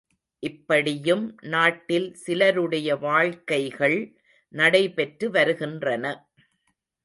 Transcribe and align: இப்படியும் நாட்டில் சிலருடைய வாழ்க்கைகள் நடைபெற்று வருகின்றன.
இப்படியும் 0.43 1.37
நாட்டில் 1.43 2.07
சிலருடைய 2.15 2.95
வாழ்க்கைகள் 2.95 3.97
நடைபெற்று 4.53 5.29
வருகின்றன. 5.31 6.05